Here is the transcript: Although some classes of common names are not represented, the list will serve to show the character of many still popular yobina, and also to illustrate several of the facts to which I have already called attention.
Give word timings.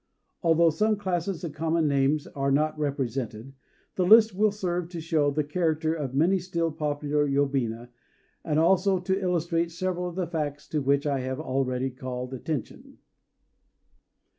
Although 0.41 0.71
some 0.71 0.97
classes 0.97 1.43
of 1.43 1.53
common 1.53 1.87
names 1.87 2.25
are 2.25 2.49
not 2.49 2.75
represented, 2.79 3.53
the 3.93 4.03
list 4.03 4.33
will 4.33 4.51
serve 4.51 4.89
to 4.89 4.99
show 4.99 5.29
the 5.29 5.43
character 5.43 5.93
of 5.93 6.15
many 6.15 6.39
still 6.39 6.71
popular 6.71 7.27
yobina, 7.29 7.89
and 8.43 8.57
also 8.57 8.97
to 8.99 9.21
illustrate 9.21 9.69
several 9.69 10.09
of 10.09 10.15
the 10.15 10.25
facts 10.25 10.67
to 10.69 10.81
which 10.81 11.05
I 11.05 11.19
have 11.19 11.39
already 11.39 11.91
called 11.91 12.33
attention. 12.33 12.97